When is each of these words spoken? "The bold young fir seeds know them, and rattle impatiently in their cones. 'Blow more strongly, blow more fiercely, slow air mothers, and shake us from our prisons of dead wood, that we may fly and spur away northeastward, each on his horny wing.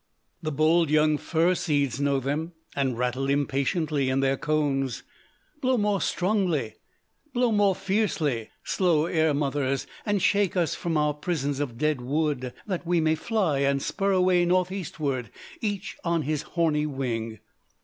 "The 0.41 0.51
bold 0.51 0.89
young 0.89 1.19
fir 1.19 1.53
seeds 1.53 1.99
know 2.01 2.19
them, 2.19 2.53
and 2.75 2.97
rattle 2.97 3.29
impatiently 3.29 4.09
in 4.09 4.19
their 4.19 4.35
cones. 4.35 5.03
'Blow 5.61 5.77
more 5.77 6.01
strongly, 6.01 6.73
blow 7.33 7.51
more 7.51 7.75
fiercely, 7.75 8.49
slow 8.63 9.05
air 9.05 9.31
mothers, 9.35 9.85
and 10.03 10.19
shake 10.19 10.57
us 10.57 10.73
from 10.73 10.97
our 10.97 11.13
prisons 11.13 11.59
of 11.59 11.77
dead 11.77 12.01
wood, 12.01 12.51
that 12.65 12.83
we 12.83 12.99
may 12.99 13.13
fly 13.13 13.59
and 13.59 13.79
spur 13.79 14.11
away 14.11 14.43
northeastward, 14.43 15.29
each 15.61 15.95
on 16.03 16.23
his 16.23 16.41
horny 16.57 16.87
wing. 16.87 17.37